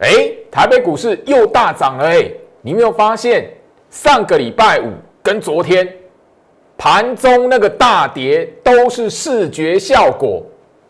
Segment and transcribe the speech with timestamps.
[0.00, 2.30] 哎，台北股市又大涨了哎！
[2.62, 3.50] 你没有发现
[3.90, 4.92] 上个礼拜五
[5.22, 5.86] 跟昨天
[6.76, 10.42] 盘中那个大跌都是视觉效果？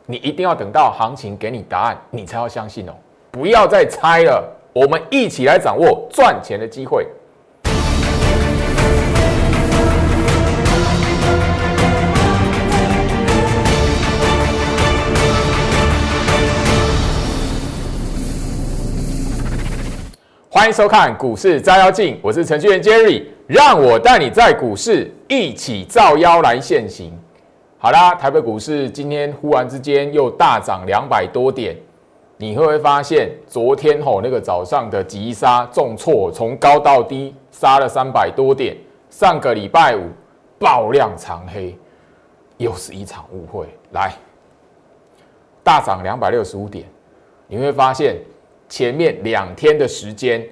[0.06, 2.92] 你一定要等到行情给你答案，你才要相信哦！
[3.32, 7.06] 不要再猜了，我们一起来掌握赚钱的机会。
[20.60, 27.18] 欢迎收看股市照妖镜，我是程序员 Jerry，让我带你在股市一起照妖来现行。
[27.78, 31.74] 好啦，台北股市今天忽然之间又大涨两百多点，
[32.36, 38.76] 你会不会发现昨天吼那个早上的急杀重挫，从高到低杀了三百多点，
[39.08, 40.10] 上个礼拜五
[40.58, 41.74] 爆量长黑，
[42.58, 43.66] 又是一场误会。
[43.92, 44.12] 来，
[45.64, 46.84] 大涨两百六十五点，
[47.48, 48.16] 你会发现。
[48.70, 50.42] 前面两天的时间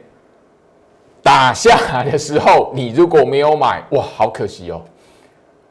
[1.22, 4.82] 打下来的时候，你如果没有买，哇，好可惜哦！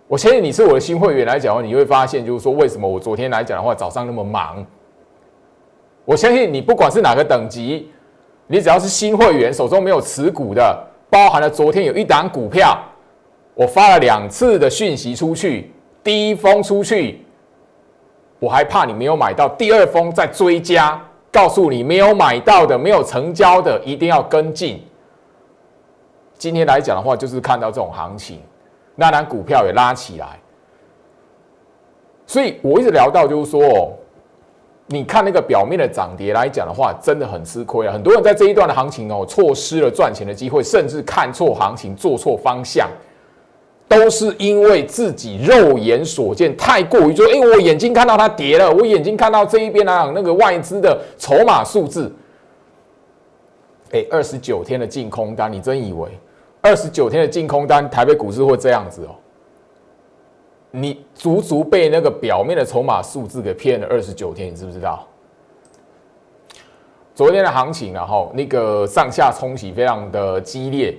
[0.08, 4.66] 我相信你是我的新会员来讲的话，你会发现，就是说，为什么我昨天来讲的话，早上那么忙？
[6.06, 7.92] 我相信你不管是哪个等级，
[8.48, 12.80] 你只要是新会员，手中没有持股的，包含了昨天有一档股票，
[13.54, 15.70] 我发了两次的讯息出去，
[16.02, 17.26] 第一封出去，
[18.40, 21.02] 我还怕你没有买到，第二封再追加。
[21.38, 24.84] 告诉你，没有买到的、没有成交的，一定要跟进。
[26.36, 28.42] 今天来讲的话，就是看到这种行情，
[28.96, 30.40] 那单股票也拉起来。
[32.26, 33.96] 所以我一直聊到，就是说，
[34.88, 37.94] 你看那个表面的涨跌来讲的话，真的很吃亏啊。
[37.94, 42.90] 很多人在这一段的行情哦，错失了赚钱的机会，甚至看错行情、做错方向。
[43.88, 52.14] 都是因为自己肉眼所见太过于，说哎，我眼睛看到它跌了，我眼睛看到这一边啊，那个外资的筹码数字，
[53.92, 56.10] 哎，二十九天的净空单，你真以为
[56.62, 59.16] 二十九天的净空单，台北股市会这样子哦？
[60.72, 65.08] 你足足被那个表面的筹码数字给骗了二十九天，你知不知道？
[67.16, 70.94] 昨天的行情，然后那个上下冲洗非常的激烈。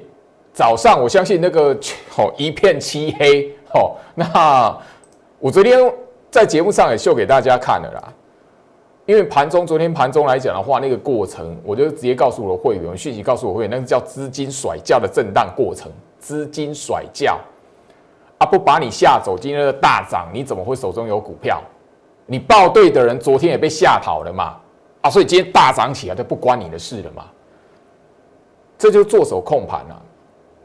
[0.59, 1.71] 早上，我相信那个
[2.19, 3.95] 哦一片漆黑哦。
[4.17, 4.77] 那
[5.39, 5.79] 我昨天
[6.33, 8.13] 在节目上也秀给大家看了啦。
[9.07, 15.93] 因为盘中昨天盘中来讲的话，那个过程我就直接告诉我的会员，讯息告诉我会员，那个叫资金甩价的震荡过程。
[16.19, 17.39] 资金甩价
[18.39, 21.63] 啊，不把你吓走，今天的大涨，你怎么会手中有股票？
[22.27, 24.57] 你报对的人昨天也被吓跑了嘛？
[25.03, 27.27] 啊，所以今天大涨起来就不关你的事了嘛？
[28.77, 30.03] 这就做手控盘了。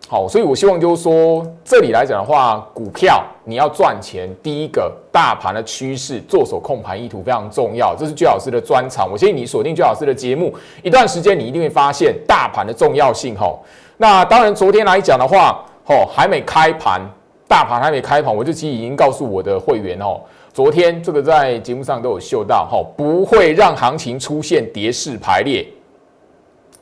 [0.09, 9.09] 好，所以我希望就是说，这里来讲的话，股票你要赚钱，第一个大盘的趋势，做手控盘意图非常重要，这是居老师的专长。
[9.11, 10.53] 我建议你锁定居老师的节目，
[10.83, 13.35] 一段时间你一定会发现大盘的重要性。
[13.35, 13.63] 吼，
[13.97, 17.01] 那当然昨天来讲的话，吼还没开盘，
[17.47, 20.19] 大盘还没开盘，我就其实已经告诉我的会员哦，
[20.53, 25.65] 昨天这个在节目上都有秀到，吼不会让行情出现跌势排列，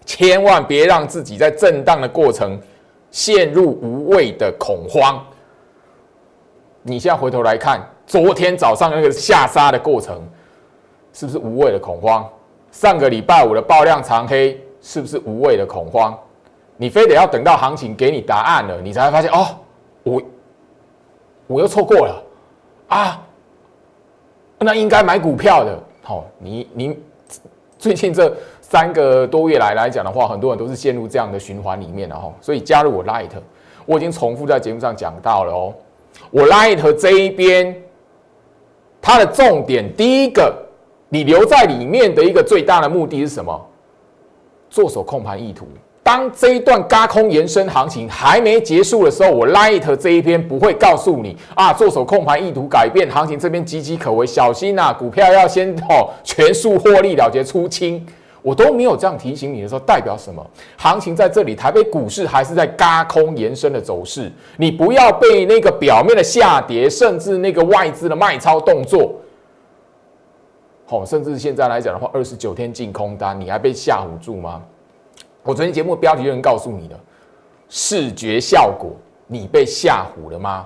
[0.06, 2.60] 千万别让自己在震荡的过程。
[3.12, 5.24] 陷入无谓的恐慌。
[6.82, 10.20] 你现在回头来看，昨天早上那个下杀的过程，
[11.14, 12.28] 是不是无谓的恐慌？
[12.72, 16.18] 上个礼拜五的爆量长黑，是不是无谓的恐慌？
[16.78, 19.48] 你非得要等到行情给你答案了，你才会发现哦，
[20.04, 20.22] 我
[21.46, 22.24] 我又错过了
[22.88, 23.22] 啊！
[24.58, 27.00] 那应该买股票的，好，你你
[27.78, 28.36] 最近这。
[28.72, 32.32] 三个多月来来讲的话，很多人都是陷入这样的循环里面了哈。
[32.40, 33.28] 所以加入我 Light，
[33.86, 35.74] 我已经重复在节目上讲到了哦。
[36.30, 37.76] 我 Light 这一边，
[39.02, 40.56] 它的重点第一个，
[41.10, 43.62] 你留在里面的一个最大的目的是什么？
[44.70, 45.68] 做手控盘意图。
[46.02, 58.08] 当这一段高空延伸行情还没结束的时候，我 Light 这一边不会告诉你啊，做手控盘意图改变行情这边岌岌可危，小心呐，股票要先哦全数获利了结出清。
[58.42, 60.46] 我都没有这样提醒你的时候，代表什么？
[60.78, 64.32] 行情在这里，台北股市还是在嘎空延伸的走势。
[64.58, 69.14] 你不要被那个表面的下跌，甚至那个外资的卖超动作，
[70.88, 74.62] 好，甚至现在来讲的话，二十九天净空单，你还被吓唬住吗？
[75.44, 77.00] 我昨天节目标题就能告诉你的
[77.70, 78.92] 视觉效果，
[79.28, 80.66] 你被吓唬了吗？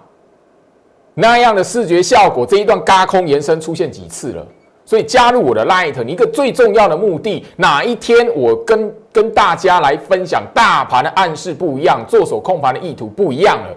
[1.14, 4.48] 那样的视觉效果，这一段嘎空延伸出现几次了？
[4.86, 13.76] 所以加入我的 Light，你一个最重要的目的，哪一天我跟跟大家来分享大盘的暗示不一样，做手控盘的意图不一样了，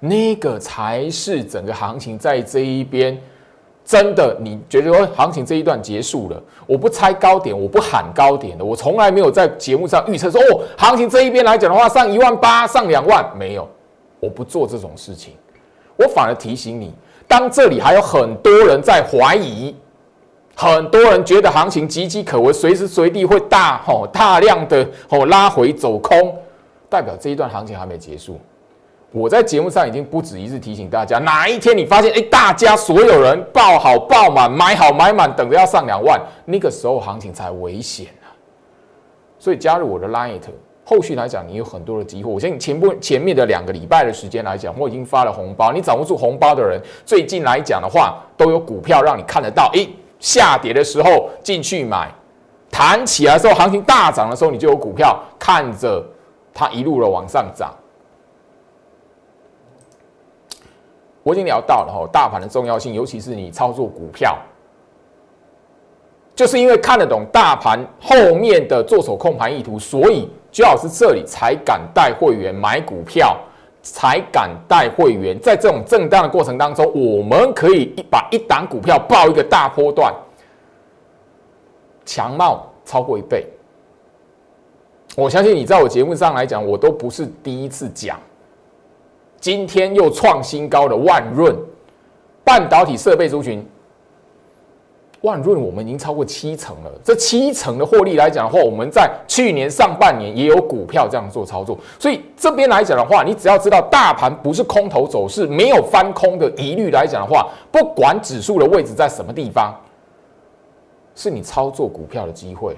[0.00, 3.20] 那个才是整个行情在这一边
[3.84, 13.68] 真的，你觉得说行情这一段结束了，我不猜高点，我不喊高点的，我从来没有在节目上预测说哦，行情这一边来讲的话，上一万八，上两万，没有，
[14.20, 15.34] 我不做这种事情，
[15.96, 16.94] 我反而提醒你，
[17.26, 19.74] 当这里还有很多人在怀疑，
[20.60, 26.36] 很多人觉得行情岌岌可危，随时随地会大吼大量的吼拉回走空，
[26.88, 28.40] 代表这一段行情还没结束。
[29.12, 38.34] 我在节目上已经不止一次提醒大家，哪一天你发现，哎，大家所有人爆好爆满，买好买满，等着要上两万，那个时候行情才危险啊！
[39.38, 40.40] 所以加入我的 Line，
[40.84, 42.32] 后续来讲，你有很多的机会。
[42.32, 45.70] 我相信前不前面的两个礼拜的时间来讲，我已经发了红包。
[45.72, 49.70] 你掌握住红包的人，最近来讲的话，都有股票让你看得到。
[49.72, 49.86] 哎，
[50.18, 52.12] 下跌的时候进去买，
[52.70, 56.04] 弹起来的时候，行情大涨的时候，你就有股票看着
[56.52, 57.74] 它一路的往上涨。
[61.22, 64.38] 我已经聊到了哈，大盘的重要性，尤其是你操作股票，
[66.34, 73.36] 就是因为看得懂大盘后面的做手控盘意图，所以居老师这里才敢带会员买股票，
[73.92, 80.14] 才敢带会员在这种震荡的过程当中，我们可以一把一档股票报一个大波段，
[82.04, 83.46] 强貌超过一倍。
[85.16, 88.18] 我相信你在我节目上来讲，我都不是第一次讲。
[89.40, 91.56] 今天又创新高的万润
[92.44, 93.66] 半导体设备族群，
[95.22, 96.90] 万润我们已经超过七成了。
[97.02, 101.76] 这七成的获利来讲的话，我们在去年上半年也有股票这样做操作。
[101.98, 109.74] 所以这边来讲的话，你只要知道大盘不是空头走势，没有翻空的疑虑来讲的话，不管指数的位置在什么地方，
[111.14, 112.76] 是你操作股票的机会。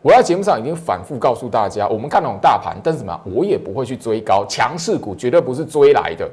[0.00, 3.20] 我在节目上已经反复告诉大家，我们看懂大盘，但是什么？
[3.24, 6.28] 我也不会去追高，强势股绝对不是追来的，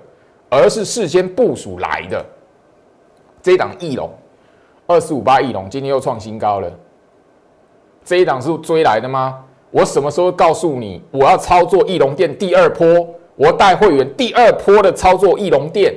[0.50, 2.25] 而是事先部署来的。
[3.44, 4.09] 这一档翼龙
[4.89, 6.71] 二四五八翼龙今天又创新高了，
[8.03, 9.45] 这一档是追来的吗？
[9.69, 13.07] 我什么时候告诉你我要操作翼龙店第二波？
[13.36, 15.94] 我带会员第二波的操作翼龙店，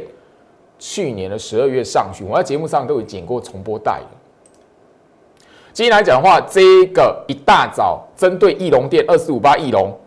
[0.78, 5.40] 去年的十二月上旬，我在节目上都有剪过重播带的。
[5.72, 9.98] 今天来讲的话，这个一大早针对翼龙店二四五八翼龙，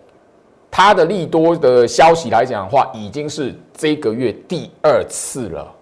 [0.70, 5.75] 它的利多的消息来讲的话，已经是这个月第二次了。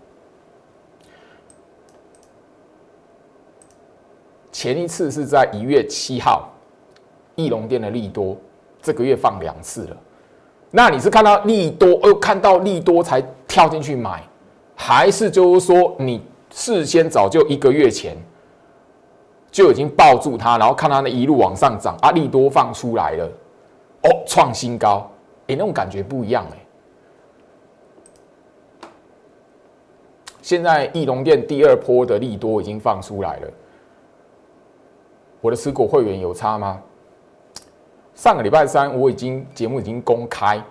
[4.54, 6.48] 前一次是在一月七号，
[7.36, 8.38] 翼龙店的利多，
[8.82, 9.98] 这个月放两次了。
[10.70, 14.24] 那你是看到利多，呃，看到利多才跳进去买，
[14.76, 16.22] 还是就是说你
[16.52, 18.16] 事先早就一个月前？
[19.52, 23.26] 就已经抱住它，然后看它那一路往上涨，阿利多放出来了，
[24.04, 25.08] 哦，创新高，
[25.48, 26.58] 哎，那种感觉不一样哎。
[30.42, 33.48] 现在翼龙店第二波的利多已经放出来了，
[35.44, 36.82] 我的持股会员有差吗？
[38.16, 40.64] 上个礼拜三我已经节目已经公开，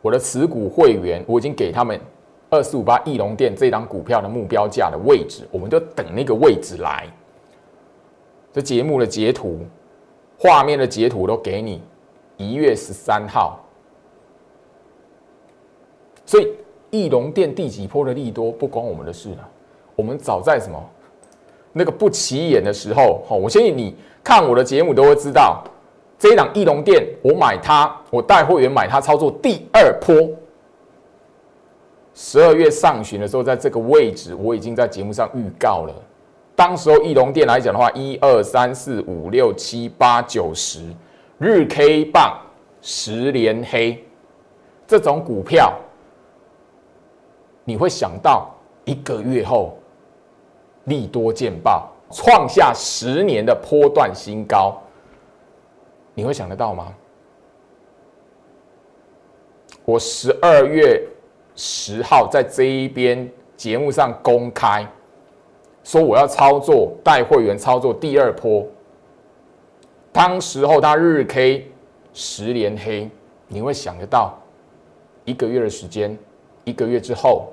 [0.00, 2.00] 我的持股会员我已经给他们
[2.48, 7.04] 二四五八翼龙店这张股票的目标价的位置，我们就等那个位置来。
[8.52, 9.58] 这节目的截图、
[10.38, 11.82] 画面的截图都给你，
[12.36, 13.58] 一月十三号。
[16.24, 16.48] 所以
[16.90, 19.48] 翼龙店第几波的利多不关我们的事了。
[19.96, 20.80] 我们早在什么
[21.72, 25.62] 那个不起眼的时候，好，我相信你看我的节目都会知道，
[26.18, 30.16] 这一档翼龙店我买它，我带会员买它操作第二波。
[32.14, 35.94] 十二月上旬的时候，在这个位置我已经在节目上预告了。
[36.54, 40.82] 当时候翼龙店来讲的话，一二三四五六七八九十
[41.38, 42.38] 日 K 棒
[42.82, 44.04] 十连黑，
[44.86, 45.72] 这种股票，
[47.64, 48.50] 你会想到
[48.84, 49.78] 一个月后
[50.84, 54.80] 利多见报，创下十年的波段新高，
[56.14, 56.94] 你会想得到吗？
[59.84, 61.02] 我十二月
[61.56, 64.86] 十号在这一边节目上公开。
[65.82, 68.64] 说我要操作带会员操作第二波，
[70.12, 71.72] 当时候它日 K
[72.12, 73.10] 十连黑，
[73.48, 74.38] 你会想得到
[75.24, 76.16] 一个月的时间，
[76.64, 77.48] 一个月之后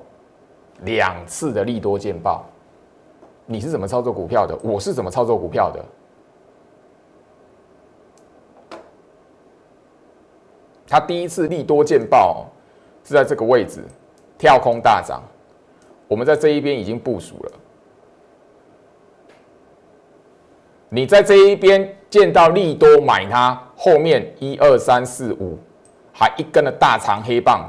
[0.81, 2.45] 两次的利多见报，
[3.51, 4.55] 你是怎么操作股票的？
[4.61, 5.83] 我是怎么操作股票的？
[10.87, 12.45] 他第一次利多见报
[13.03, 13.83] 是在这个位置
[14.37, 15.23] 跳空大涨，
[16.07, 17.51] 我们在这一边已经部署了。
[20.89, 25.57] 你在这一边见到利多买它，后面一二三四五，
[26.13, 27.67] 还一根的大长黑棒，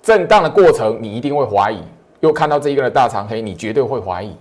[0.00, 1.82] 震荡的过程，你一定会怀疑
[2.22, 4.34] 又看到这一根的大长黑，你绝对会怀疑。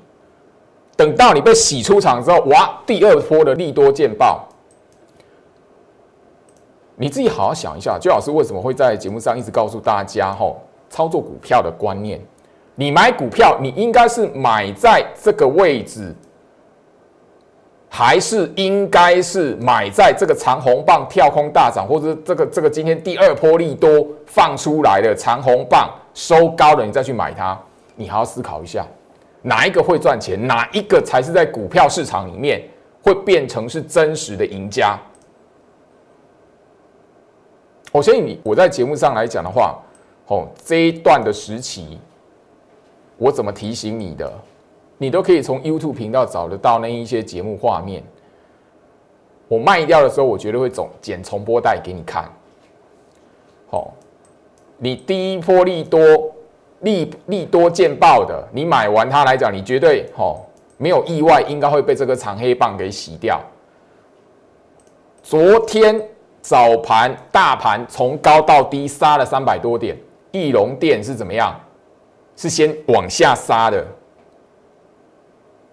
[0.95, 4.47] 等到你被洗出场之后，哇，第二波的利多见报，
[6.95, 12.21] 你自己好好想一下，周老师为什么会在节目上一直告诉大家，吼，操作股票的观念，
[12.75, 16.15] 你买股票，你应该是买在这个位置。
[17.93, 27.59] 还是应该是买在这个长红棒跳空大涨，或者这个这个今天第二波利多放出来的长红棒收高了，你再去买它，
[28.01, 28.85] 你还要思考一下，
[29.41, 32.67] 哪一个会赚钱，哪一个才是在股票市场里面
[33.03, 34.99] 会变成是真实的赢家。
[37.91, 39.77] 我相信你，我在节目上来讲的话，
[40.27, 41.99] 哦，这一段的时期，
[43.17, 44.31] 我怎么提醒你的？
[44.97, 48.03] 你都可以从 YouTube 频道找得到那一些节目画面。
[49.47, 52.29] 我卖掉的时候，我绝对会总剪重播带给你看。
[53.69, 53.93] 好，
[54.77, 55.99] 你第一波利多
[56.81, 60.45] 利利多见报的，你买完它来讲，你绝对好
[60.77, 63.39] 没有意外，应该会被这个长黑棒给洗掉。
[65.23, 66.01] 昨天
[66.41, 69.95] 早盘大盘从高到低杀了三百多点，
[70.31, 71.59] 翼龙店是怎么样？
[72.35, 73.85] 是先往下杀的。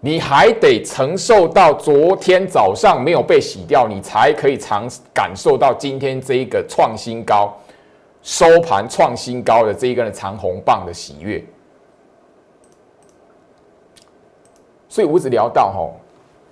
[0.01, 7.57] 你还得承受到昨天早上没有被洗掉，你才可以尝感受到今天这一个创新高、
[8.21, 11.43] 收盘创新高的这一根长红棒的喜悦。
[14.87, 15.93] 所以我只聊到吼，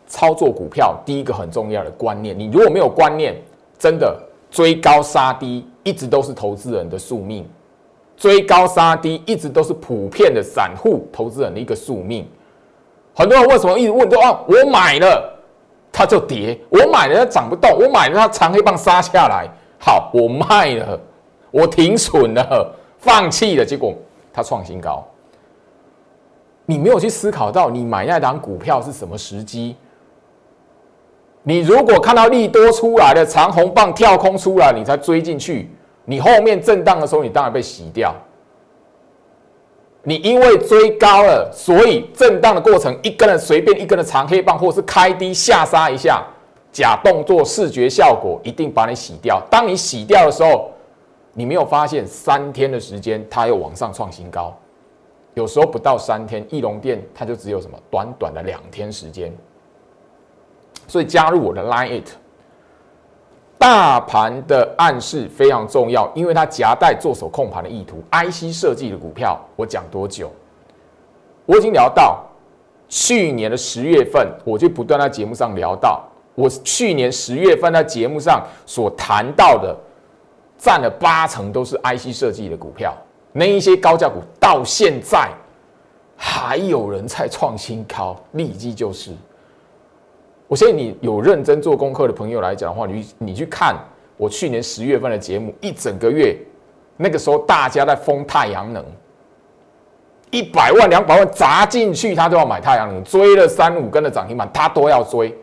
[0.07, 3.35] 操作股票第一个很重要的观念，你如果没有观念，
[3.79, 4.17] 真的
[4.49, 7.47] 追高杀低一直都是投资人的宿命，
[8.15, 12.27] 追高杀低一直都是普遍的散户投资人的一个宿命。
[13.13, 15.37] 很多人为什么一直问说啊，我买了
[15.91, 20.99] 它就跌，我买了它涨不动，我买了它长黑棒杀下来，好，我卖了，
[21.57, 23.91] 我停损了，放弃了，结果
[24.31, 25.03] 它创新高。
[26.67, 29.75] 你没有去思考到你买那档股票是什么时机？
[31.41, 35.71] 你如果看到利多出来的长红棒跳空出来，你才追进去，
[36.05, 38.13] 你后面震荡的时候，你当然被洗掉。
[40.03, 46.23] 你因为追高了，所以震荡的过程，一根的随便一根的长黑棒，或是开低下杀一下，
[46.71, 49.41] 假动作视觉效果一定把你洗掉。
[49.49, 50.69] 当你洗掉的时候，
[51.37, 54.57] 你没有发现三天的时间它又往上创新高，
[55.35, 59.31] 有时候不到三天，翼龙店它就只有什么短短的两天时间。
[60.87, 62.09] 所以加入我的 Line It。
[63.59, 68.03] 大盘的暗示非常重要，因为它夹带做手控盘的意图。
[68.11, 70.31] IC 设计的股票，我讲多久？
[71.45, 72.23] 我已经聊到
[72.89, 76.03] 去年的十月份，我就不断在节目上聊到，
[76.33, 79.77] 我去年十月份在节目上所谈到的，
[80.57, 82.95] 占了八成都是 IC 设计的股票。
[83.31, 85.29] 那一些高价股到现在
[86.15, 89.11] 还有人在创新高，立即就是。
[90.47, 93.75] 我相信你有认真做功课的朋友来讲的话，你你去看
[94.15, 96.35] 我去年十月份的节目，一整个月，
[96.95, 98.83] 那个时候大家在封太阳能，
[100.31, 105.37] 一百万两百万砸进去，他都要买太阳能，追了三五根的涨停板，他都要追。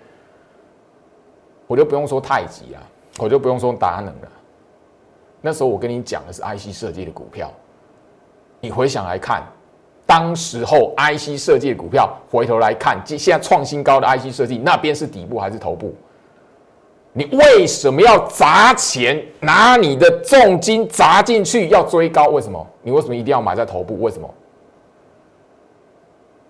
[1.66, 2.82] 我就不用说太极啊，
[3.18, 4.28] 我就不用说达能了。
[5.46, 7.52] 那时候我跟你讲的是 IC 设计的股票，
[8.60, 9.42] 你回想来看。
[10.06, 15.94] 当时候，IC 设计的股票回头来看，现现在创新高的 IC 设计，那边是底部还是头部？
[17.12, 22.28] 你为什么要砸钱，拿你的重金砸进去要追高？
[22.28, 22.66] 为什么？
[22.80, 24.00] 你为什么一定要买在头部？
[24.00, 24.32] 为什么？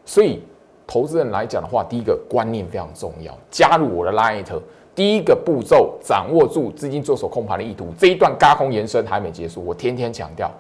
[0.05, 0.41] 所以，
[0.87, 3.37] 投资人来讲的话，第一个观念非常重要。
[3.51, 4.47] 加入我的 Light，
[4.95, 7.93] 第一个步骤，掌握住资金做手控盘的意图。
[7.99, 10.51] 这一段高空延伸还没结束，我天天强调。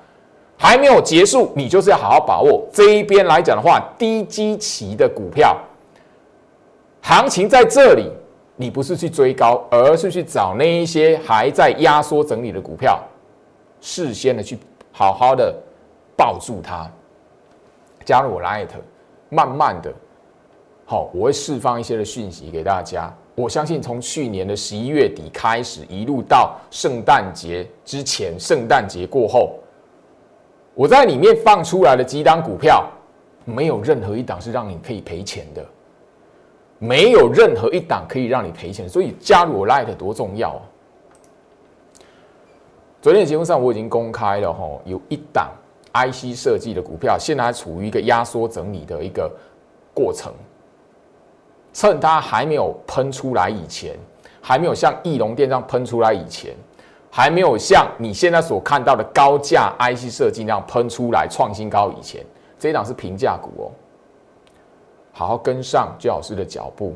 [0.56, 5.56] 还没有结束，你就是要好好把握这一边来讲的话，低基期的股票，
[7.02, 8.08] 行情在这里，
[8.54, 13.00] 你不是去追高，而是去找那一些还在压缩整理的股票，
[13.80, 14.56] 事先的去
[14.92, 15.52] 好好的
[16.16, 16.88] 抱住它，
[18.04, 18.68] 加入我 Light，
[19.28, 19.92] 慢慢的，
[20.86, 23.12] 好，我会释放一些的讯息给大家。
[23.34, 29.58] 我相信从去年的十一月底开始，一路到圣诞节之前，圣诞节过后。
[30.74, 32.88] 我在里面放出来的几档股票，
[33.44, 35.64] 没有任何一档是让你可以赔钱的，
[36.78, 40.60] 没有任何一档可以让你赔钱，所以加入我 Light 多重要！
[43.00, 45.52] 昨天的节目上我已经公开了哈，有一档
[45.92, 49.30] IC 设计的股票，现在还处于一个压缩整理的一个
[49.92, 50.32] 过程，
[51.74, 53.94] 趁它还没有喷出来以前，
[54.40, 56.54] 还没有像翼龙电这样喷出来以前。
[57.10, 62.20] 还没有像你现在所看到的高价 IC 设计那样喷出来创新高以前，
[62.58, 63.70] 这一档是平价股哦，
[65.12, 66.92] 好好跟上最老师的脚步，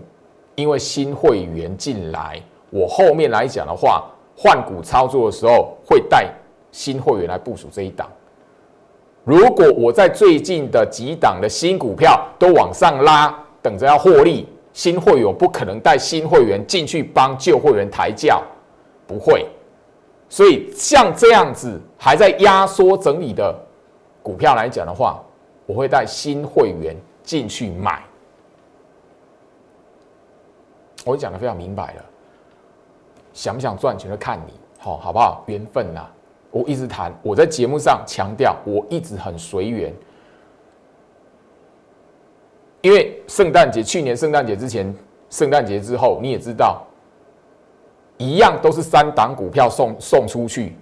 [0.56, 4.06] 因为新会员进来，我后面来讲的话，
[4.37, 6.28] 换股操作的时候会带
[6.73, 8.11] 新会员来部署这一档。
[9.23, 13.32] 如果我在最近的几档的新股票都往上拉，
[13.62, 18.40] 等着要获利，新会员不可能带新会员进去帮旧会员抬轿，
[19.08, 19.44] 不会。
[20.28, 23.52] 所以像这样子还在压缩整理的
[24.23, 25.20] 股票来讲的话，
[25.66, 28.04] 我会带新会员进去买。
[31.04, 32.04] 我讲的非常明白了，
[33.32, 35.42] 想不想赚钱就看你，好好不好？
[35.49, 36.06] 缘分呐，
[36.52, 39.92] 我一直谈，我在节目上强调，我一直很随缘。
[42.80, 44.94] 因为圣诞节，去年圣诞节之前，
[45.30, 46.80] 圣诞节之后，你也知道，
[48.16, 50.76] 一样都是三档股票送送出去，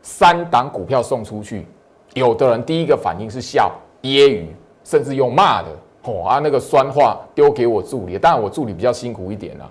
[0.00, 1.66] 三档股票送出去，
[2.14, 4.46] 有的人第一个反应是笑、揶揄，
[4.84, 5.68] 甚至用骂的，
[6.04, 9.70] 哦啊，那个酸话丢给我助理，当然我助理比较辛苦一点了，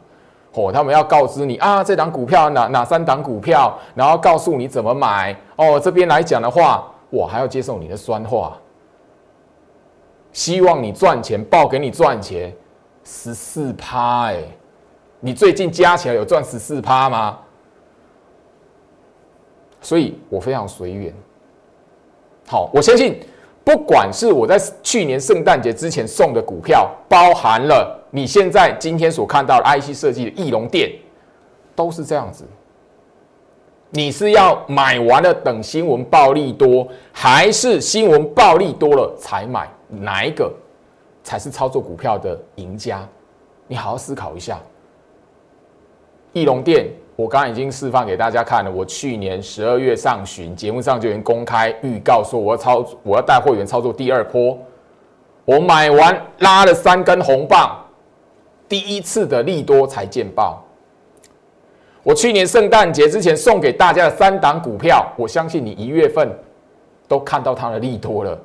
[0.54, 8.56] 哦，他们要告知你啊，这档股票哪哪三档股票，然后告诉你怎么买，哦，这边来讲的话，我还要接受你的酸话。
[10.34, 12.54] 希望你赚钱，报给你赚钱，
[13.04, 14.44] 十四趴哎，
[15.20, 17.38] 你最近加起来有赚十四趴吗？
[19.82, 21.14] 所以我非常随缘。
[22.48, 23.20] 好，我相信，
[23.64, 30.92] 不管是我在去年圣诞节之前送的股票，包含了你现在今天所看到的 IC 设计的翼龙店，
[31.76, 32.46] 都是这样子。
[33.90, 39.70] 你是要买完了等新闻暴利多，还是新闻暴利多了才买？
[39.92, 40.52] 哪一个
[41.24, 43.08] 才是操作股票的赢家？
[43.68, 44.60] 你好好思考一下。
[46.34, 48.72] 翼龙店，我刚刚已经示范给大家看了。
[48.72, 54.58] 我去年十二月上旬节目上就已经公开预告说，我要操，我要带会员操作第二波。
[55.44, 57.78] 我买完拉了三根红棒，
[58.70, 60.64] 第一次的利多才见报。
[62.04, 66.30] 我去年圣诞节之前送给大家的三档股票，我相信你一月份
[67.08, 68.40] 都看到它的利多了。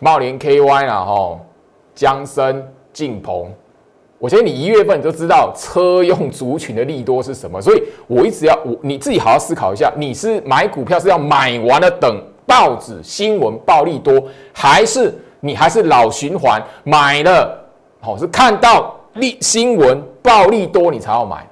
[0.00, 1.40] 茂林 KY 啦，吼，
[1.94, 3.52] 江森、晋鹏，
[4.18, 17.58] 我觉得你一月份你就知道车用族群的利多是什么，所以我一直要我你自己好好思考一下，你是买股票是要买完了等报纸新闻暴利多，还是你还是老循环买了，
[18.00, 21.44] 好是看到利新闻暴利多你才要买，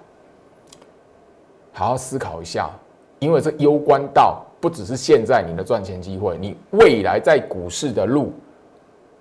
[1.72, 2.70] 好好思考一下，
[3.18, 4.45] 因为这攸关到。
[4.66, 8.32] 不只是现在你的赚钱机会，你未来在股市的路，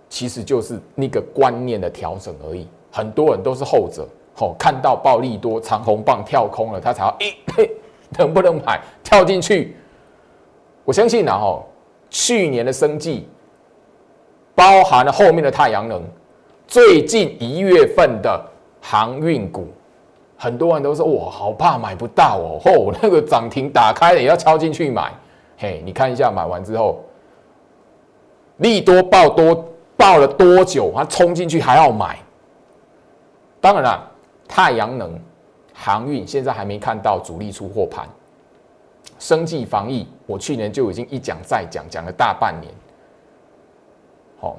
[0.09, 2.67] 其实就是那个观念的调整而已。
[2.91, 4.07] 很多人都是后者，
[4.39, 7.15] 哦看到暴利多长红棒跳空了，他才要
[7.57, 7.69] 诶，
[8.17, 9.77] 能不能买跳进去？
[10.83, 11.63] 我相信啊，哦，
[12.09, 13.29] 去年的生计
[14.55, 16.01] 包含了后面的太阳能，
[16.65, 18.45] 最近一月份的
[18.81, 19.67] 航运股。
[20.35, 25.13] 很多人都说哇，好怕买不到哦，吼，那个涨停打开了也要敲进去买。
[25.57, 27.03] 嘿，你看一下买完之后，
[28.57, 29.65] 利多爆多
[29.95, 30.91] 爆了多久？
[30.95, 32.19] 它冲进去还要买？
[33.61, 34.11] 当然了，
[34.47, 35.19] 太阳能、
[35.73, 38.07] 航运现在还没看到主力出货盘。
[39.17, 42.73] 生计防疫，我去年就已经一讲再讲，讲了大半年。
[44.39, 44.57] 好，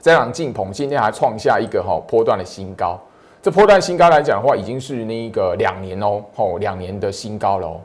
[0.00, 3.00] 这档进鹏今天还创下一个哈波段的新高。
[3.40, 7.80] 这波段新高来讲的话，已经是那个两年哦，吼两年的新高了哦。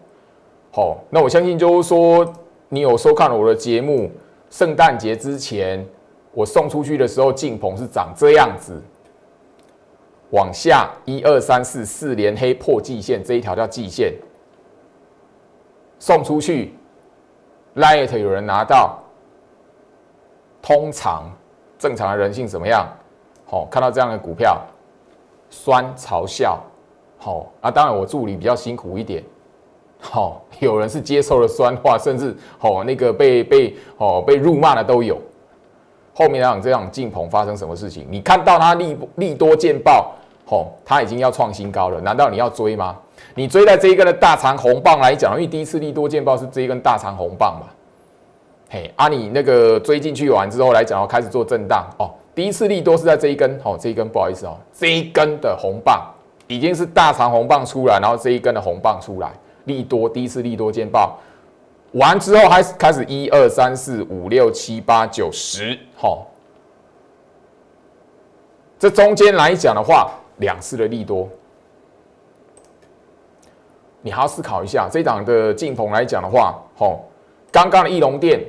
[0.78, 2.24] 好，那我相信就是说，
[2.70, 4.12] 你有收看了我的节目，
[4.52, 5.84] 圣诞节之前
[6.32, 8.80] 我送出去的时候，进棚是长这样子，
[10.30, 14.14] 往下一二三四四连黑破季线，这一条叫季线，
[15.98, 16.76] 送出去
[17.78, 19.00] ，light 有人拿到，
[20.62, 21.28] 通常
[21.80, 22.88] 正常的人性怎么样？
[23.48, 24.62] 好，看到这样的股票，
[25.50, 26.62] 酸嘲笑，
[27.18, 29.24] 好，啊，当然我助理比较辛苦一点。
[30.00, 35.18] 好， 有人是接受了酸话，甚至哦那个被被哦被辱骂的都有。
[36.14, 38.06] 后面讲这样进棚发生什么事情？
[38.10, 40.14] 你看到它利利多见报，
[40.48, 42.98] 哦，它已经要创新高了，难道你要追吗？
[43.36, 47.68] 你追在这一根的大长红棒来讲，因为第一次利多见报是这一根大长红棒嘛。
[48.70, 56.04] 嘿，啊你那个追进去完之后来讲，哦开始做震荡哦，第一次利多是在这一根，哦这一根不好意思哦，这一根的红棒
[56.48, 59.32] 已经是大长红棒出来，然后这一根的红棒出来。
[59.68, 61.20] 利多第一次利多见报。
[61.94, 66.28] 完之后，还开始一二三四五六七八九十，好，
[68.78, 71.30] 这中间来讲的话，两次的利多，
[74.02, 77.00] 你还要思考一下，这档的进棚来讲的话，好，
[77.52, 78.44] 刚刚的翼龙店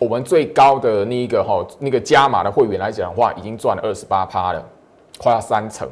[0.00, 4.64] 我们最高的那一个哈那个加码的会员来讲的话，已经赚了二十八趴了，
[5.18, 5.88] 快要三成。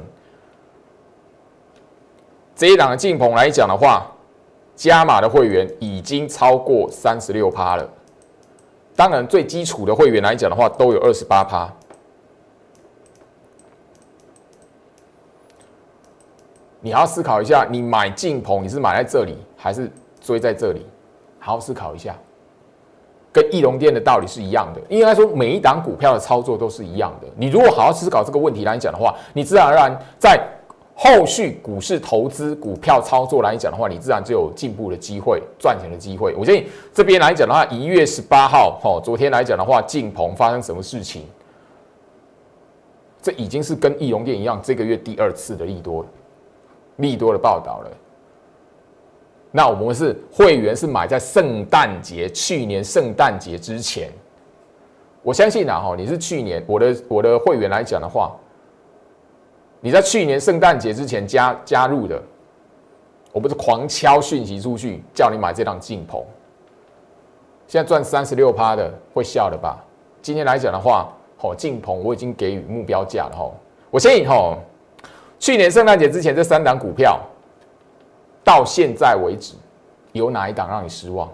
[2.56, 4.10] 这一档的进棚来讲的话，
[4.74, 7.86] 加码的会员已经超过三十六趴了。
[8.96, 11.70] 当然，最基础的会员来讲的话，都有二十八趴。
[16.80, 20.86] 你要思考一下，你买进棚，你是买在这里，还是追在这里？
[21.38, 22.16] 好好思考一下。
[23.32, 27.26] 跟翼龙店的道理是一样的，应该说每一档股票的操作都是一样的。
[27.36, 30.40] 你如果好好思考这个问题来讲的话，你自然而然在
[30.98, 36.34] 后续股市投资、股票操作来讲的话，你自然就有进步的机会、赚钱的机会。
[36.34, 41.26] 我建议这边来讲的话，一月十八号，哦，昨天来讲的话，进鹏发生什么事情？
[43.20, 46.06] 这已经是跟易容店一样，这个月第二次的利多，
[46.96, 47.90] 利多的报道了。
[49.50, 54.10] 那我们是会员，是买在圣诞节，去年圣诞节之前。
[55.22, 58.34] 我相信啊，哈，你是去年我的我的会员来讲的话，
[59.80, 62.20] 你在去年圣诞节之前加加入的，
[63.32, 66.24] 我不是狂敲讯息出去叫你买这档进棚，
[67.66, 69.82] 现在赚三十六趴的会笑的吧？
[70.22, 73.50] 今天来讲的话，好进棚我已经给予目标价了哈。
[73.90, 74.58] 我相信哈，
[75.38, 77.20] 去年圣诞节之前这三档股票。
[78.44, 79.56] 到现在为止，
[80.12, 81.28] 有哪一档让你失望？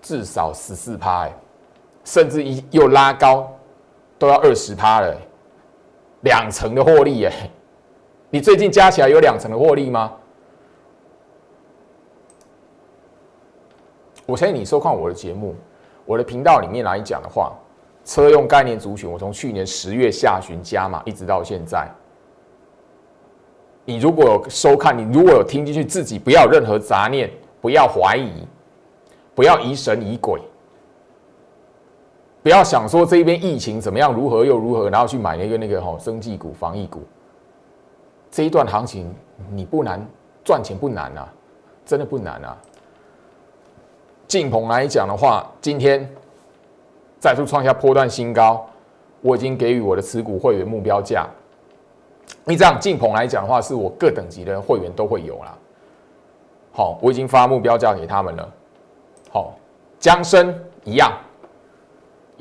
[0.00, 1.28] 至少十四趴，
[2.02, 3.46] 甚至一又拉高，
[4.18, 5.14] 都要二十趴了，
[6.22, 7.50] 两成的获利，哎，
[8.30, 10.12] 你最近加起来有两成的获利吗？
[14.24, 15.54] 我相信你收看我的节目，
[16.06, 17.52] 我的频道里面来讲的话，
[18.04, 21.88] 车用概念族群，我从去年十月下旬加嘛，一直到现在。
[23.84, 27.28] 你如果有收看，你如果有听进去，自己不要任何杂念，
[27.60, 28.46] 不要怀疑，
[29.34, 30.40] 不要疑神疑鬼，
[32.42, 37.02] 不要想说这边疫情怎么样，如何又如何，然后去买那个那个哈生技股、防疫股。
[38.30, 39.14] 这一段行情
[39.50, 40.04] 你不难
[40.44, 41.28] 赚钱，不难啊，
[41.84, 42.56] 真的不难啊。
[44.26, 46.08] 进鹏来讲的话，今天
[47.20, 48.66] 再度创下波段新高，
[49.20, 51.28] 我已经给予我的持股会员目标价。
[52.44, 55.56] 你这样进棚来讲的话，是我各等级的会员都会有啦。
[56.72, 58.48] 好，我已经发目标价给他们了。
[59.30, 59.52] 好，
[60.00, 61.12] 江生一样，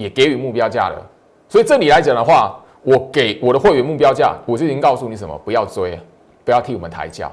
[0.01, 1.01] 也给予目标价了。
[1.47, 5.99] 所以这里来讲的话，我给我的会员目标价，我就已经告诉你什么，不要追，
[6.43, 7.31] 不要替我们抬轿。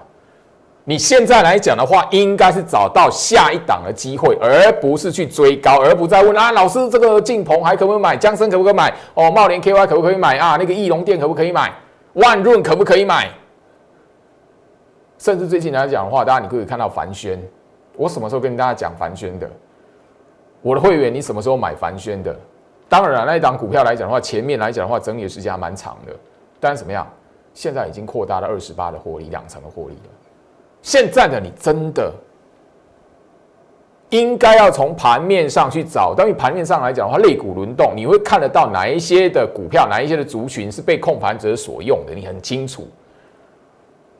[0.85, 8.17] 你现在来讲的话，应该是找到下一档的机会，而不是去追高，而不再问啊，老师这个进棚还可不可以买？
[8.17, 8.93] 江森可不可以买？
[9.15, 10.57] 哦，茂联 KY 可不可以买啊？
[10.59, 11.71] 那个翼龙店可不可以买？
[12.15, 13.29] 万润可不可以买？
[15.19, 17.39] 甚至最近来讲的话，大家你可以看到凡轩，
[17.97, 19.51] 我什么时候跟大家讲凡轩的？
[20.63, 22.35] 我的会员，你什么时候买凡轩的？
[22.89, 26.13] 当然，那一档股票来讲的话，前面来讲的话，整理的时间还蛮长的。
[26.59, 27.07] 但是怎么样？
[27.55, 30.11] 现在已经扩大了二十八的获利，两成的获利了。
[30.81, 32.13] 现在的你真的。
[34.11, 42.89] 应该要从盘面上去找，当你盘面上来讲的话，类股轮动，你会看得到哪一些的股票，哪一些的族群是被控盘者所用的，你很清楚。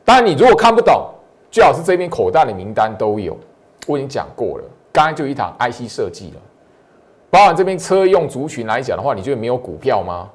[0.05, 1.09] 当然，你如果看不懂，
[1.49, 3.35] 最好是这边口袋的名单都有，
[3.87, 4.63] 我已经讲过了。
[4.93, 6.41] 刚才就一堂 IC 设计了，
[7.29, 10.29] 包含这边车用族群来讲的话，你觉得没有股票吗？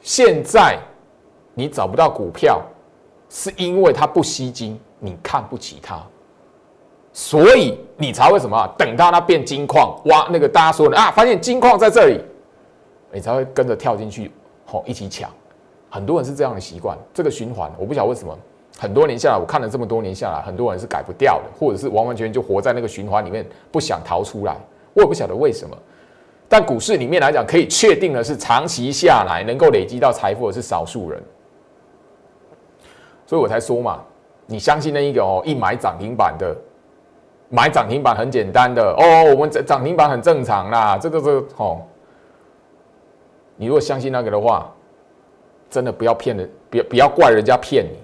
[0.00, 0.78] 现在
[1.54, 2.60] 你找不到股票，
[3.28, 6.02] 是因为它不吸金，你看不起它。
[7.12, 8.66] 所以你才会什么？
[8.78, 12.18] 等到它变金矿，哇，那个大家说的啊，发现金矿在这里，
[13.12, 14.32] 你才会跟着跳进去，
[14.64, 15.30] 吼，一起抢。
[15.90, 18.34] 很多人是这样的习惯，这个循环，我不晓得为什么，
[18.82, 24.56] 很多年下来，我看了这么多年下来，很多人是改不掉的，或者是完完全全就活在那个循环里面，不想逃出来。
[24.92, 25.78] 我也不晓得为什么。
[26.48, 31.22] 但股市里面来讲，可以确定的是，长期下来能够累积到财富的是少数人。
[33.24, 34.02] 所以我才说嘛，
[34.46, 36.56] 你相信那一个哦，一买涨停板的。
[37.48, 40.98] 买涨停板很简单的哦，我们涨涨停板很正常啦。
[40.98, 41.82] 这个这个哦，
[43.54, 44.74] 你如果相信那个的话，
[45.70, 47.96] 真的不要骗人，别不要怪人家骗你，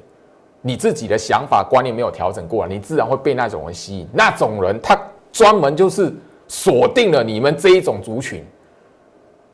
[0.61, 4.09] 你自己的想法观念没有调整过来，你自然会被那种人吸引。
[4.13, 4.99] 那种人他
[5.31, 6.13] 专门就是
[6.49, 8.45] 锁定了你们这一种族群。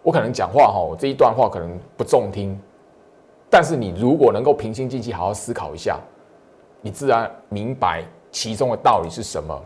[0.02, 2.58] 我可能讲话哈，我这一段话可能不中听，
[3.48, 5.98] 但是你如果能够平心静气好好思考一下，
[6.80, 9.62] 你自然明白其中的道理是什么。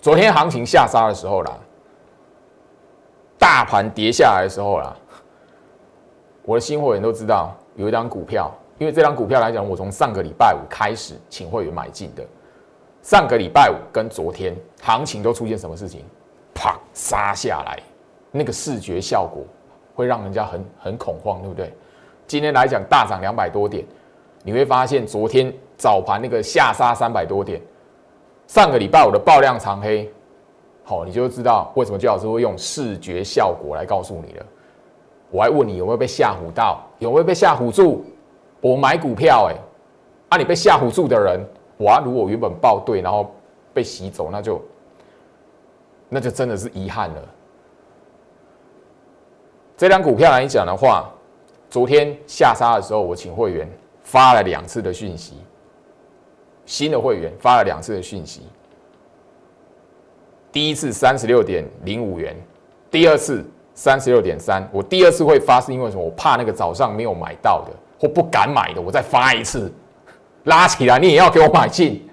[0.00, 1.58] 昨天行情下杀的时候啦，
[3.38, 4.94] 大盘跌下来的时候啦，
[6.44, 12.24] 我的新会员都知道有一张股票，因为这张股票来讲，我从上个礼拜五开始请会员买进的，
[13.02, 16.04] 上个礼拜五跟昨天行情都出现什么事情？
[16.54, 17.82] 啪，杀下来，
[18.30, 19.44] 那个视觉效果
[19.94, 21.74] 会让人家很很恐慌，对不对？
[22.26, 23.84] 今天来讲大涨两百多点，
[24.42, 27.60] 你会发现昨天早盘那个下杀三百多点，
[28.46, 30.10] 上个礼拜五的爆量长黑，
[30.84, 34.46] 好，你就知道为什么姜老师会用视觉效果来告诉你了。
[35.34, 38.02] 我还问你有没有被吓唬到，有没有被吓唬住？
[38.60, 39.56] 我买股票，哎，
[40.28, 41.44] 啊，你被吓唬住的人，
[41.78, 43.34] 哇，如果原本报对，然后
[43.72, 44.62] 被洗走，那就
[46.08, 47.22] 那就真的是遗憾了。
[49.76, 51.10] 这张股票来讲的话。
[51.70, 53.68] 昨天下杀的时候，我请会员
[54.04, 55.38] 发了两次的讯息，
[56.66, 58.42] 新的会员发了两次的讯息。
[60.52, 62.36] 第一次三十六点零五元，
[62.92, 64.66] 第二次三十六点三。
[64.72, 66.02] 我第二次会发是因为什么？
[66.02, 69.70] 我怕那个早上没有买到的或不敢买的，我再发一次，
[70.44, 72.08] 拉起来你也要给我买进。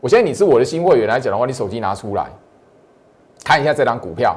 [0.00, 2.26] 我现在你是我的新会员来讲的话，你手机拿出来
[3.44, 4.36] 看一下这张股票。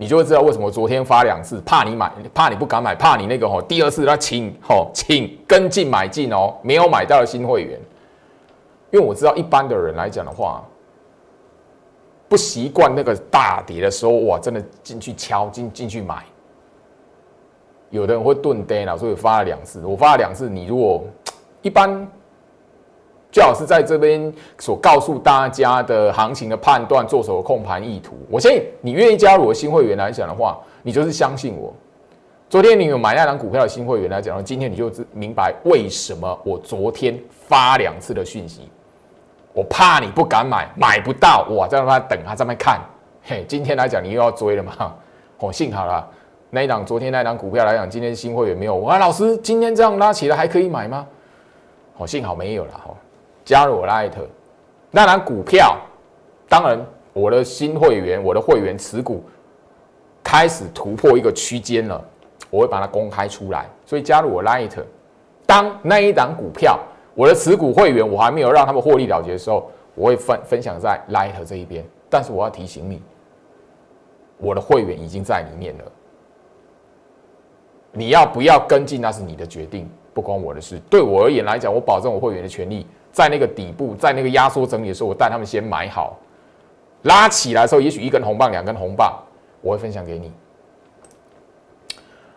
[0.00, 7.76] 你就会知道为什么昨天发两次，怕你买，怕你不敢买，怕你那个吼，第二次他请吼，请跟进买进哦，没有买到的新会员，
[8.92, 10.64] 因为我知道一般的人来讲的话，
[12.28, 16.24] 不习惯那个大跌的时候，哇，真的进去敲进进去买，
[17.90, 21.04] 有的人会钝跌了，所以发了两次，我发了两次，你如果
[21.62, 22.06] 一般。
[23.30, 28.16] 最好是在这边所告诉大家的行情的判断，做手控盘意图。
[28.30, 31.70] 我相信你愿意加入我新会员来讲的话，你就是相信我。
[32.48, 38.62] 昨天你有买那张股票的新会员来讲，今天你就明白为什么我昨天发两次的讯息。
[39.58, 42.80] 我怕你不敢买，买不到，我在那等，还在那看。
[43.24, 44.72] 嘿，今天来讲你又要追了嘛？
[45.40, 46.08] 哦，幸好了，
[46.50, 48.76] 那一档昨天那一档股票来讲，今天新会员没有。
[48.76, 51.04] 我老师今天这样拉起来还可以买吗？
[51.96, 52.94] 哦，幸好没有了哈。
[53.44, 54.24] 加入我拉艾特，
[54.92, 55.76] 那档股票，
[56.48, 56.78] 当然
[57.12, 59.24] 我的新会员，我的会员持股
[60.22, 62.00] 开始突破一个区间了，
[62.48, 63.66] 我会把它公开出来。
[63.84, 64.86] 所以加入我拉艾特，
[65.44, 66.78] 当那一档股票
[67.18, 71.84] 我的持股会员我还没有让他们获利了结的时候，我会分分享在拉艾特这一边。
[72.08, 73.02] 但是我要提醒你，
[74.36, 75.84] 我的会员已经在里面了，
[77.90, 80.78] 你要不要跟进那是你的决定，不关我的事。
[80.88, 82.86] 对我而言来讲，我保证我会员的权利。
[83.10, 86.16] 在那个底部，在那个压缩整理的时候，我带他们先买好，
[87.02, 89.20] 拉起来的时候，也许一根红棒、两根红棒，
[89.60, 90.32] 我会分享给你。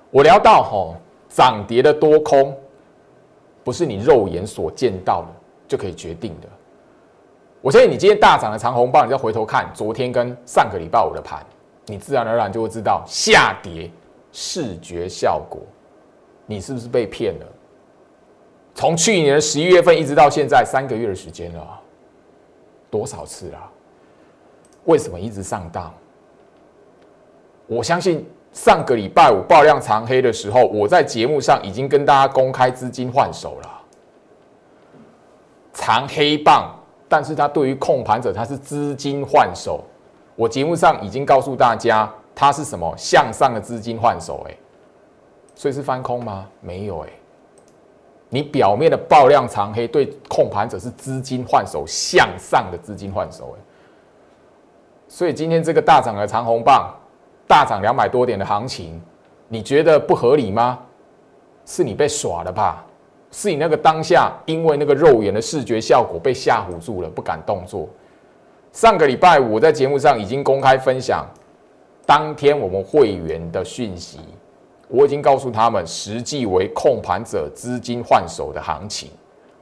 [0.10, 0.98] 我聊到哈，
[1.30, 2.58] 涨跌的多空，
[3.64, 5.28] 不是你肉眼所见到的
[5.68, 6.48] 就可以决定的。
[7.62, 11.46] 我相信你今天大涨的长红棒，你再回头看昨天跟上个礼拜五的盘，
[11.86, 13.90] 你自然而然就会知道下跌
[14.32, 15.62] 视觉效果，
[16.46, 17.46] 你是不是被骗了？
[18.74, 21.80] 从去年的十一月份一直到现在三个月的时间了，
[22.90, 23.72] 多少次了？
[24.86, 25.94] 为什么一直上当？
[27.68, 33.82] 我相信上个礼拜五爆量长黑的时候，我在节目上已经跟大家公开资金换手了，
[35.74, 36.74] 长黑棒，
[37.08, 39.84] 但是它对于控盘者它是资金换手，
[40.36, 44.58] 我节目上已经告诉大家它是什么向上的资金换手，哎，
[45.56, 46.48] 所以是翻空吗？
[46.60, 47.10] 没有，哎。
[48.34, 53.60] 你表面的爆量长黑对控盘者是资金换手向上的资金换手，哎，
[55.10, 56.96] 所以今天这个大涨的长红棒，
[57.52, 59.02] 大涨两百多点的行情，
[59.50, 60.80] 你觉得不合理吗？
[61.66, 62.86] 是你被耍了吧？
[63.30, 67.90] 是你那个当下因为那个肉眼的视觉效果被吓唬住了，不敢动作。
[68.72, 71.28] 上个礼拜五我在节目上已经公开分享
[72.06, 74.22] 当天我们会员的讯息。
[74.88, 79.12] 我已经告诉他们，实际为控盘者资金换手的行情，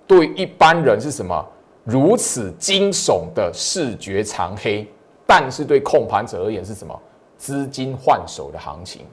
[0.06, 1.43] 对一般人是什么？
[1.86, 4.88] 如此惊悚的视觉长黑，
[5.25, 6.95] 但是对控盘者而言是什么？
[7.39, 9.04] 资金换手的行情。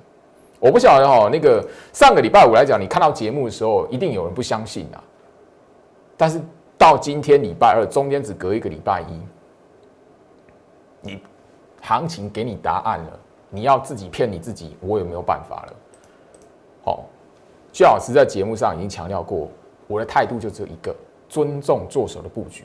[0.59, 5.03] 我不晓得哈，那个上个礼拜五来讲，你看到节目的时候，一定有人不相信啊。
[6.17, 6.41] 但是
[6.77, 9.21] 到今天礼拜二，中间只隔一个礼拜一，
[11.03, 11.21] 你
[11.81, 15.73] 行情给你答案了，你要自己骗你自己，我也没有办法了。
[16.85, 17.05] 哦，
[17.73, 19.49] 薛老师在节目上已经强调过，
[19.87, 20.95] 我的态度就只有一个：
[21.29, 22.65] 尊重做手的布局，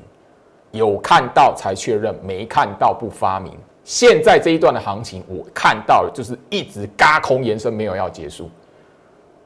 [0.72, 3.58] 有看到才确认，没看到不发明。
[3.84, 8.50] 现在这一段的行情，我看到了，就是一直嘎空延伸，没有要结束。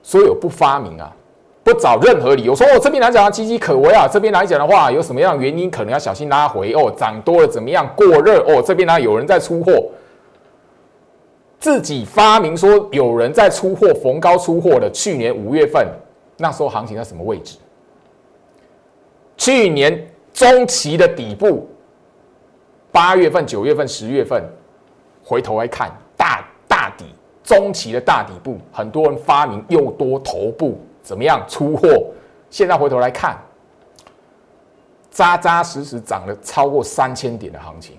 [0.04, 1.12] 所以我不发明啊，
[1.64, 9.90] 不找任何理由说，我这边来讲岌岌可危啊，这边来讲的话，有什么样的原因可能要小心拉回哦，涨多了怎么样过热哦，这边呢有人在出货。
[11.58, 15.88] 自己发明说有人在出货逢高出货的，去年五月份
[16.38, 17.58] 那时候行情在什么位置？
[19.38, 21.68] 去年中期的底部，
[22.96, 24.42] 八月份、九月份、十月份，
[25.22, 27.04] 回头来看大大底
[27.44, 31.90] 中期的大底部，很多人发明又多头部，怎么样出货？
[32.50, 33.38] 现在回头来看，
[35.12, 37.98] 扎扎实实涨了超过三千点的行情。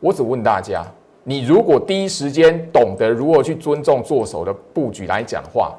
[0.00, 0.84] 我只问大家，
[1.22, 5.72] 你如果第一时间懂得如何去尊重做手的布局来讲话，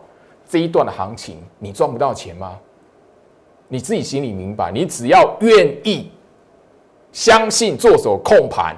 [0.47, 2.57] 这一段的行情你赚不到钱吗？
[3.67, 6.09] 你自己心里明白，你只要愿意
[7.17, 8.77] 相信做手控盘，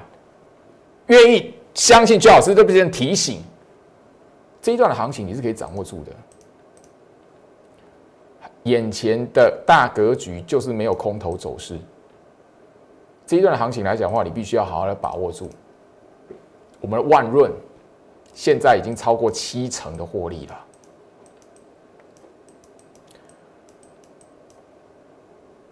[1.08, 3.44] 愿意相信最老师这边提醒，
[4.62, 6.12] 这一段的行情你是可以掌握住的。
[8.64, 11.78] 眼前的大格局就是没有空头走势。
[13.26, 15.50] 这一段的行情来讲的话，你必须要好好的把握住。
[16.80, 17.52] 我们的万润
[18.34, 20.66] 现在已经超过七成的获利了。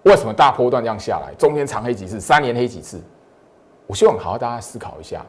[0.07, 1.33] 为什么大波段这样下来？
[1.37, 3.01] 中间长黑几次，三年黑几次？
[3.85, 5.25] 我希望好好大家思考一下，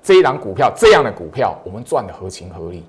[0.00, 2.84] 这一档股票这样的股票，我们赚的合情合理，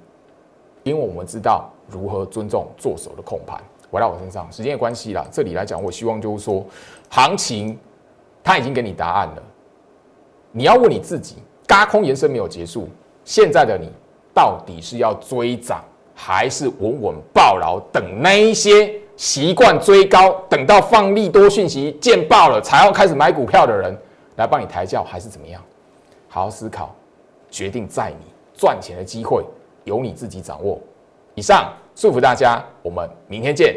[0.83, 3.59] 因为我们知道如何尊重做手的控盘。
[3.89, 6.63] 回到我身上，时间的关系啦，这里来讲，我希望就是说，
[7.09, 7.77] 行情
[8.43, 9.43] 它已经给你答案了，
[10.51, 12.87] 你要问你自己，嘎空延伸没有结束，
[13.25, 13.91] 现在的你
[14.31, 18.99] 到底是要追涨，还是稳稳抱牢，等那一些？
[19.15, 23.95] 习惯追高，等到放利多讯息见爆了，才要开始买股票的人
[24.35, 25.61] 来帮你抬轿，还是怎么样？
[26.27, 26.95] 好好思考，
[27.49, 29.45] 决定在你赚钱的机会
[29.83, 30.79] 由你自己掌握。
[31.35, 33.75] 以上祝福大家，我们明天见。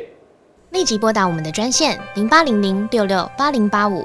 [0.70, 4.05] 立即拨打我们的专线零八零零六六八零八五。